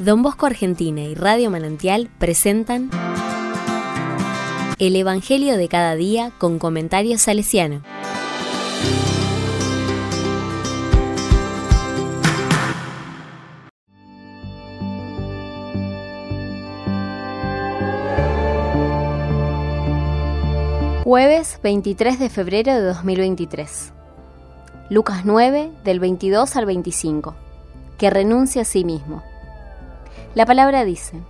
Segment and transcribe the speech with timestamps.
[0.00, 2.88] Don Bosco Argentina y Radio Manantial presentan
[4.78, 7.82] El Evangelio de cada día con comentarios salesiano.
[21.04, 23.92] Jueves 23 de febrero de 2023.
[24.88, 27.34] Lucas 9, del 22 al 25.
[27.98, 29.29] Que renuncia a sí mismo.
[30.34, 31.20] La palabra dice,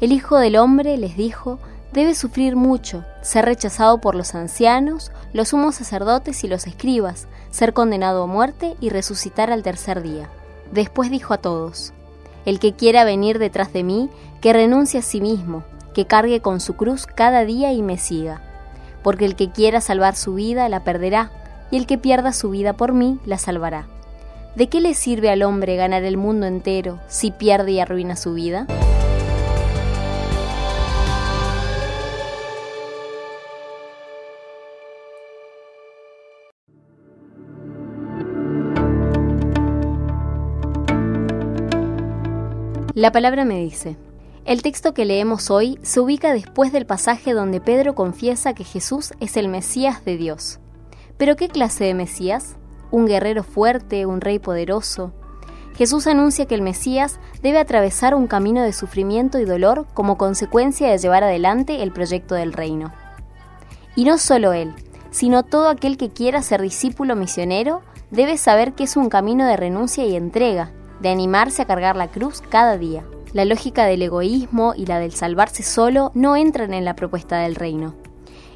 [0.00, 1.58] El Hijo del Hombre les dijo,
[1.92, 7.72] debe sufrir mucho, ser rechazado por los ancianos, los sumos sacerdotes y los escribas, ser
[7.72, 10.28] condenado a muerte y resucitar al tercer día.
[10.72, 11.92] Después dijo a todos,
[12.46, 14.08] El que quiera venir detrás de mí,
[14.40, 18.40] que renuncie a sí mismo, que cargue con su cruz cada día y me siga.
[19.02, 21.30] Porque el que quiera salvar su vida la perderá,
[21.70, 23.86] y el que pierda su vida por mí la salvará.
[24.54, 28.34] ¿De qué le sirve al hombre ganar el mundo entero si pierde y arruina su
[28.34, 28.66] vida?
[42.94, 43.96] La palabra me dice,
[44.44, 49.14] el texto que leemos hoy se ubica después del pasaje donde Pedro confiesa que Jesús
[49.18, 50.60] es el Mesías de Dios.
[51.16, 52.56] ¿Pero qué clase de Mesías?
[52.92, 55.12] Un guerrero fuerte, un rey poderoso.
[55.74, 60.88] Jesús anuncia que el Mesías debe atravesar un camino de sufrimiento y dolor como consecuencia
[60.88, 62.92] de llevar adelante el proyecto del reino.
[63.96, 64.74] Y no solo él,
[65.10, 69.56] sino todo aquel que quiera ser discípulo misionero debe saber que es un camino de
[69.56, 73.04] renuncia y entrega, de animarse a cargar la cruz cada día.
[73.32, 77.54] La lógica del egoísmo y la del salvarse solo no entran en la propuesta del
[77.54, 77.94] reino.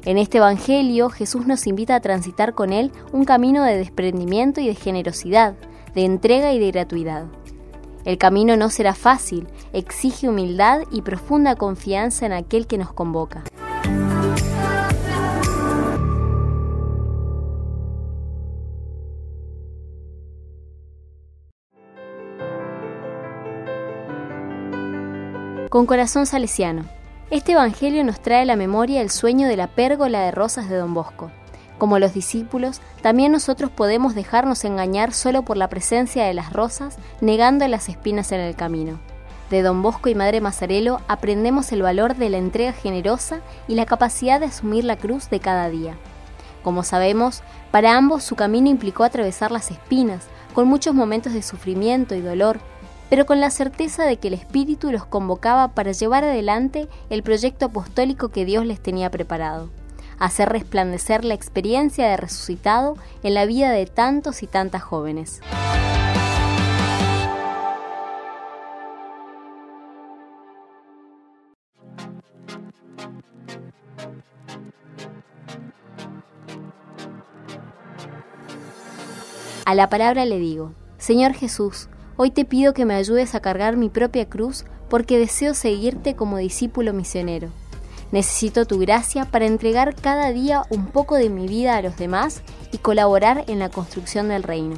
[0.07, 4.67] En este Evangelio Jesús nos invita a transitar con Él un camino de desprendimiento y
[4.67, 5.55] de generosidad,
[5.95, 7.25] de entrega y de gratuidad.
[8.05, 13.43] El camino no será fácil, exige humildad y profunda confianza en aquel que nos convoca.
[25.69, 26.96] Con corazón salesiano.
[27.29, 30.77] Este Evangelio nos trae a la memoria el sueño de la pérgola de rosas de
[30.77, 31.29] Don Bosco.
[31.77, 36.97] Como los discípulos, también nosotros podemos dejarnos engañar solo por la presencia de las rosas,
[37.19, 38.97] negando las espinas en el camino.
[39.49, 43.85] De Don Bosco y Madre Mazarelo aprendemos el valor de la entrega generosa y la
[43.85, 45.97] capacidad de asumir la cruz de cada día.
[46.63, 52.15] Como sabemos, para ambos su camino implicó atravesar las espinas, con muchos momentos de sufrimiento
[52.15, 52.61] y dolor,
[53.09, 57.67] pero con la certeza de que el Espíritu los convocaba para llevar adelante el proyecto
[57.67, 59.69] apostólico que Dios les tenía preparado,
[60.19, 65.41] hacer resplandecer la experiencia de resucitado en la vida de tantos y tantas jóvenes.
[79.65, 81.89] A la palabra le digo, Señor Jesús,
[82.19, 86.37] Hoy te pido que me ayudes a cargar mi propia cruz porque deseo seguirte como
[86.37, 87.49] discípulo misionero.
[88.11, 92.41] Necesito tu gracia para entregar cada día un poco de mi vida a los demás
[92.71, 94.77] y colaborar en la construcción del reino.